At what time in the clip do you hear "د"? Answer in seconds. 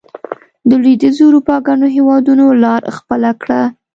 0.67-0.69